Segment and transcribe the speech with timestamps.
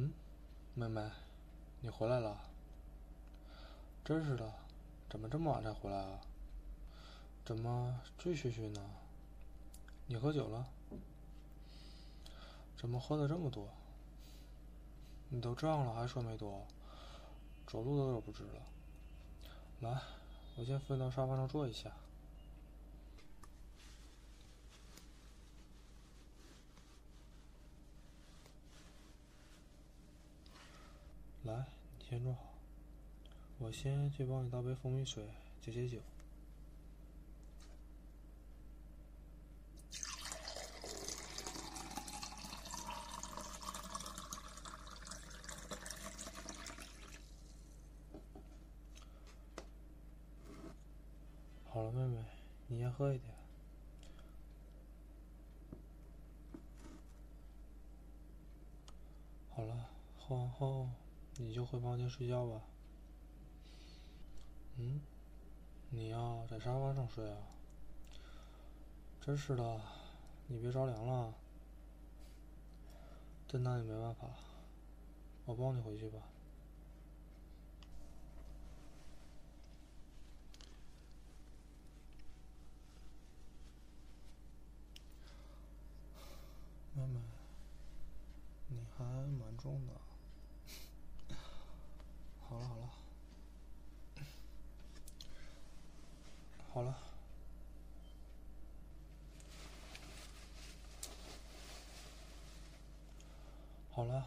[0.00, 0.12] 嗯，
[0.74, 1.10] 妹妹，
[1.80, 2.38] 你回来了。
[4.04, 4.48] 真是的，
[5.10, 6.20] 怎么这么晚才回来啊？
[7.44, 8.80] 怎么醉醺醺呢？
[10.06, 10.68] 你喝酒了？
[12.76, 13.68] 怎么喝的这么多？
[15.30, 16.64] 你都这样了还说没多？
[17.66, 18.62] 走路都有不直了。
[19.80, 20.00] 来，
[20.54, 21.90] 我先扶你到沙发上坐一下。
[31.44, 31.64] 来，
[31.97, 32.54] 你先坐好，
[33.58, 35.28] 我先去帮你倒杯蜂蜜水
[35.60, 35.98] 解解酒。
[51.66, 52.24] 好了，妹妹，
[52.68, 53.34] 你先喝一点。
[59.50, 60.88] 好了，喝完后
[61.36, 62.62] 你就回房间睡觉吧。
[64.76, 65.02] 嗯，
[65.90, 67.36] 你要在沙发上睡啊？
[69.20, 69.80] 真是的，
[70.46, 71.34] 你别着凉了。
[73.46, 74.30] 真拿你没办法，
[75.44, 76.20] 我抱你回去吧。
[86.94, 87.20] 妹妹，
[88.68, 89.92] 你还蛮重的。
[92.48, 92.90] 好了好了，
[96.78, 96.94] 好了，
[103.90, 104.24] 好了，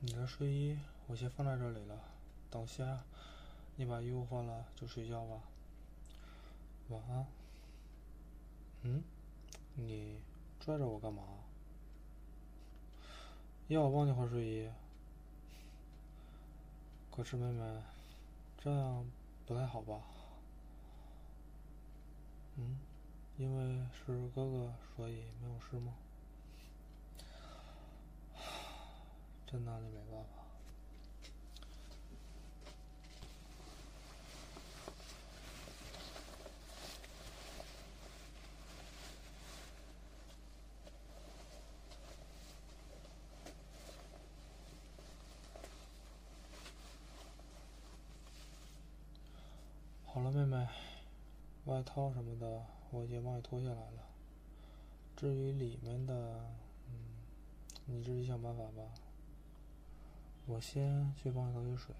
[0.00, 1.98] 你的睡衣我先放在这里了，
[2.50, 3.02] 等下
[3.76, 5.40] 你把衣服换了就睡觉吧。
[6.90, 7.26] 晚安。
[8.82, 9.02] 嗯，
[9.76, 10.20] 你
[10.60, 11.22] 拽着我干嘛？
[13.68, 14.70] 要我帮你换睡衣？
[17.10, 17.80] 可是妹妹，
[18.58, 19.10] 这样
[19.46, 19.98] 不太好吧？
[22.58, 22.78] 嗯，
[23.36, 25.94] 因为是哥哥，所以没有事吗？
[29.46, 30.42] 真拿你没办法。
[50.06, 50.66] 好了，妹妹，
[51.66, 54.08] 外套什么的我已经帮你脱下来了。
[55.16, 56.54] 至于里面的，
[56.88, 56.94] 嗯，
[57.86, 58.94] 你自己想办法吧。
[60.46, 61.94] 我先去帮你倒杯水。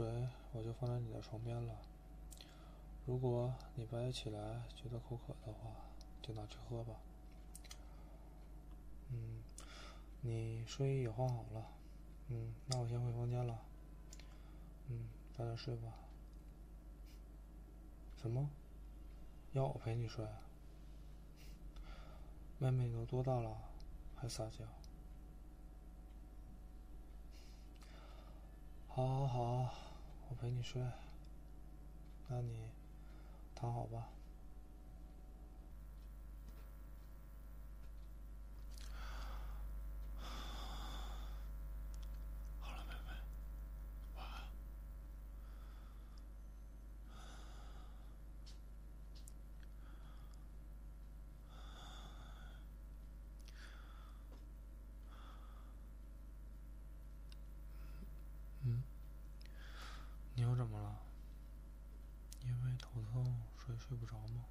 [0.00, 1.74] 水我就放在你的床边了。
[3.04, 5.72] 如果你半夜起来觉得口渴的话，
[6.22, 6.94] 就拿去喝吧。
[9.10, 9.42] 嗯，
[10.22, 11.66] 你睡衣也换好了。
[12.28, 13.60] 嗯，那我先回房间了。
[14.88, 15.92] 嗯，早点睡吧。
[18.16, 18.48] 什么？
[19.52, 20.26] 要我陪你睡？
[22.58, 23.54] 妹妹，你都多大了，
[24.16, 24.64] 还撒娇？
[28.88, 29.74] 好，好，好，
[30.30, 30.80] 我陪你睡。
[32.28, 32.54] 那你
[33.54, 34.06] 躺好吧。
[42.60, 43.12] 好了，妹妹，
[44.14, 44.44] 晚安。
[58.64, 58.82] 嗯，
[60.36, 60.94] 你又怎么了？
[62.42, 63.24] 因为头痛
[63.56, 64.44] 所以睡不着吗？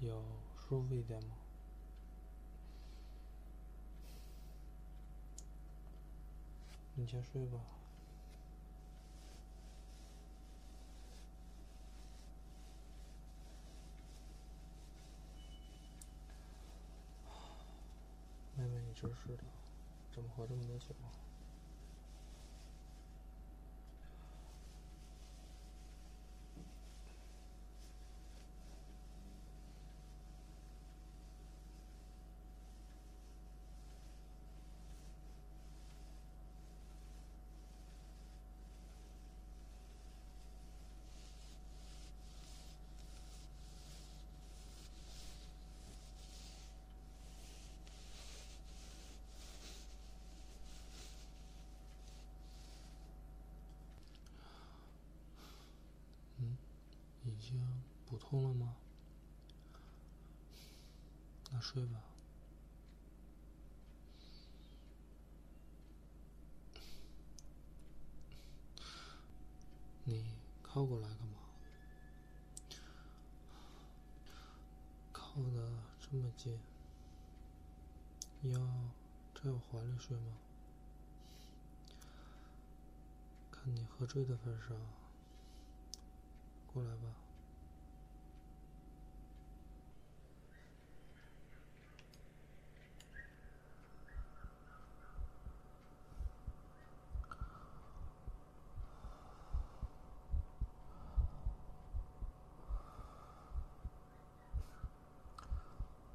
[0.00, 0.22] 有
[0.56, 1.34] 舒服一点吗？
[6.94, 7.58] 你先睡吧。
[18.56, 19.44] 妹妹，你真是的，
[20.12, 20.86] 怎么喝这么多酒？
[57.22, 58.76] 已经补通了吗？
[61.50, 62.00] 那睡吧。
[70.04, 70.24] 你
[70.62, 71.38] 靠过来干嘛？
[75.12, 75.68] 靠的
[76.00, 76.58] 这么近，
[78.42, 78.58] 要
[79.34, 80.32] 在我怀里睡吗？
[83.50, 84.76] 看你喝醉的份上。
[86.72, 87.29] 过来吧。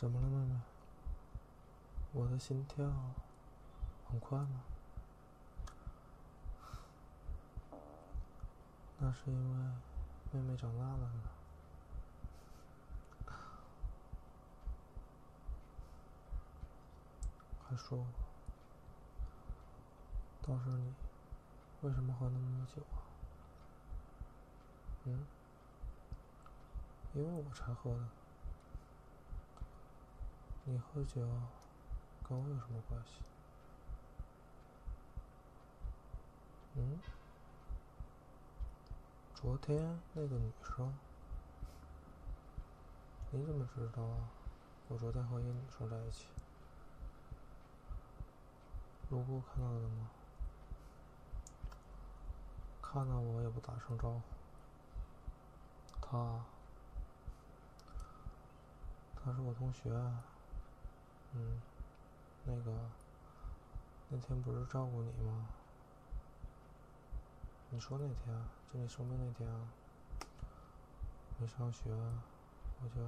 [0.00, 0.58] 怎么了，妹妹？
[2.12, 2.90] 我的心跳
[4.08, 4.62] 很快吗？
[8.98, 9.56] 那是因为……
[10.32, 11.22] 妹妹长大了呢，
[17.68, 18.06] 还说，
[20.40, 20.94] 倒是你，
[21.82, 23.04] 为什么喝那么多酒啊？
[25.04, 25.26] 嗯？
[27.12, 28.19] 因为我才喝的。
[30.70, 31.20] 你喝酒，
[32.22, 33.20] 跟我有什么关系？
[36.76, 36.96] 嗯？
[39.34, 40.94] 昨天那个女生，
[43.32, 44.00] 你怎么知道？
[44.86, 46.28] 我昨天和一个女生在一起，
[49.08, 50.08] 路过看到的吗？
[52.80, 54.20] 看到我也不打声招呼。
[56.00, 56.44] 她，
[59.16, 59.90] 她是我同学。
[61.32, 61.62] 嗯，
[62.44, 62.90] 那个，
[64.08, 65.48] 那天不是照顾你吗？
[67.70, 69.48] 你说那天，就你生病那天，
[71.38, 71.88] 没上学，
[72.82, 73.00] 我就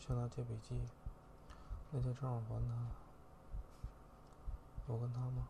[0.00, 0.80] 向他借笔记。
[1.92, 2.74] 那天正好还他，
[4.86, 5.46] 我跟他吗？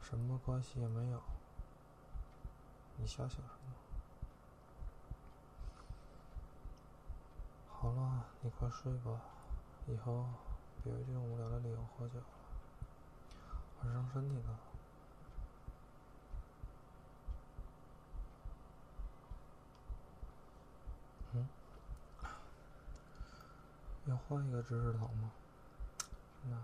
[0.00, 1.20] 什么关系也没有。
[2.96, 3.74] 你瞎想什么？
[7.68, 9.20] 好了，你快睡吧，
[9.86, 10.24] 以后
[10.82, 12.24] 别用这种无聊的理由喝酒了，
[13.82, 14.56] 很伤身体的。
[24.06, 25.30] 要换一个知识糖吗？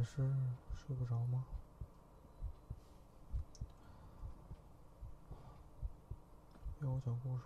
[0.02, 0.04] 那。
[0.04, 0.16] 是
[0.74, 1.46] 睡不着吗？
[6.82, 7.44] 要我讲故事？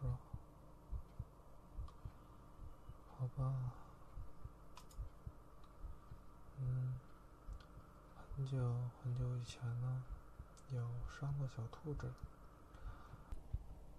[3.20, 3.74] 好吧。
[6.62, 6.94] 嗯，
[8.38, 8.58] 很久
[9.04, 10.04] 很久以前呢，
[10.72, 10.82] 有
[11.20, 12.10] 三个小兔子，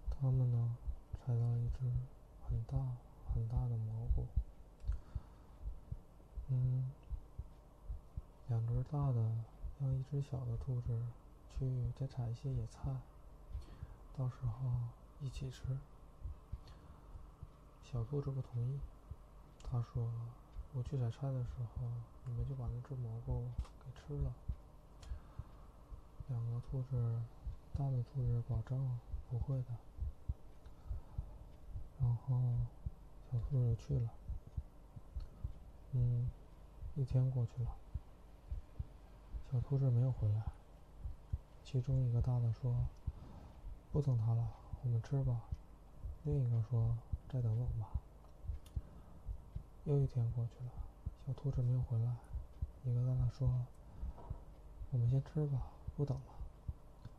[0.09, 0.75] 他们呢
[1.13, 1.81] 采到一只
[2.49, 2.75] 很大
[3.31, 4.25] 很大的蘑菇。
[6.47, 6.91] 嗯。
[8.49, 9.29] 两只大的
[9.79, 10.97] 让一只小的兔子
[11.49, 12.89] 去再采一些野菜，
[14.15, 14.71] 到时候
[15.21, 15.77] 一起吃。
[17.83, 18.79] 小兔子不同意，
[19.63, 20.11] 他说
[20.73, 21.87] ：“我去采菜的时候，
[22.25, 23.43] 你们就把那只蘑菇
[23.83, 24.33] 给吃了。”
[26.29, 27.21] 两个兔子，
[27.77, 28.99] 大的兔子保证
[29.29, 29.67] 不会的。
[31.99, 32.41] 然后
[33.31, 34.09] 小兔子去了。
[35.93, 36.29] 嗯，
[36.95, 37.71] 一天过去了，
[39.57, 40.43] 小兔子没有回来。
[41.63, 42.75] 其中一个大的说
[43.91, 44.47] ：“不等它了，
[44.83, 45.41] 我们吃吧。”
[46.25, 46.95] 另一个说
[47.27, 47.89] ：“再等等吧。”
[49.85, 50.71] 又一天过去了，
[51.25, 52.17] 小兔子没有回来。
[52.83, 53.49] 一个大的说
[54.93, 55.59] ：“我们先吃吧，
[55.95, 56.33] 不等了。”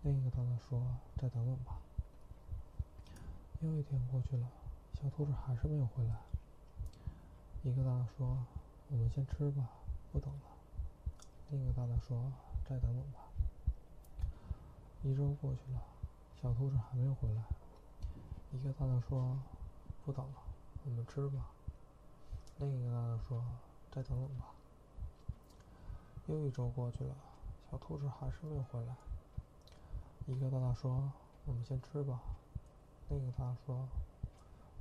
[0.04, 0.80] 另一个大的说
[1.20, 1.80] ：“再等等吧。”
[3.62, 4.48] 又一天过去了，
[4.94, 6.14] 小兔子还是没有回来。
[7.64, 8.38] 一个大的说
[8.92, 9.68] ：“我们先吃吧，
[10.12, 10.40] 不等了。”
[11.50, 12.30] 另一个大大说
[12.68, 13.20] ：“再等等吧。”
[15.02, 15.82] 一周过去了，
[16.42, 17.42] 小兔子还没有回来。
[18.52, 19.38] 一个大大说
[20.04, 20.32] ：“不等了，
[20.84, 21.50] 我们吃吧。”
[22.60, 23.42] 另一个大大说
[23.90, 24.52] ：“再等等吧。”
[26.28, 27.14] 又一周过去了，
[27.70, 28.94] 小兔子还是没有回来。
[30.26, 31.10] 一个大大说
[31.46, 32.20] ：“我们先吃吧。”
[33.08, 33.88] 另一个大大说：“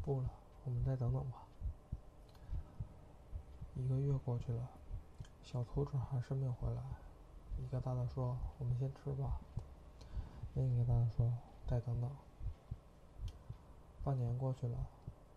[0.03, 0.29] 不了，
[0.65, 1.43] 我们再等等吧。”
[3.75, 4.67] 一个月过去了，
[5.49, 6.81] 小兔子还是没有回来。
[7.57, 9.39] 一个大大说：“我们先吃吧。”
[10.55, 11.31] 另一个大大说
[11.65, 12.11] ：“再等等。”
[14.03, 14.77] 半年过去了，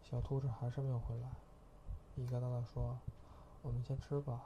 [0.02, 1.28] 小兔子还是没有回来。
[2.16, 2.98] 一个大大说
[3.62, 4.40] ：“我们先吃吧。”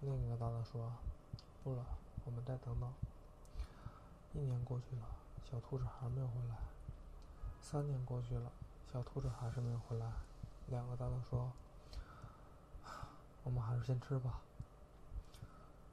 [0.00, 0.90] 另一个大大说
[1.62, 1.84] ：“不了，
[2.24, 2.90] 我们再等等。”
[4.32, 5.02] 一年过去了，
[5.44, 6.56] 小兔子还没有回来。
[7.60, 8.50] 三年过去了，
[8.90, 10.10] 小兔子还是没有回来。
[10.68, 11.52] 两个大大说
[13.44, 14.40] ：“我们还是先吃吧。”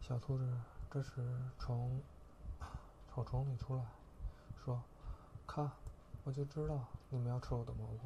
[0.08, 0.48] 小兔子
[0.92, 1.14] 这时
[1.58, 2.00] 从
[3.10, 3.84] 草丛里出来，
[4.64, 4.80] 说
[5.48, 5.72] ：“看，
[6.24, 8.02] 我就知道你们要吃我的蘑菇。”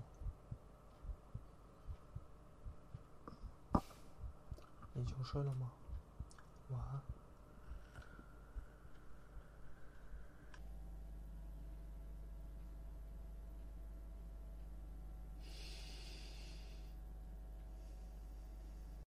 [4.94, 5.74] 你就睡了吗？
[6.70, 7.01] 晚安。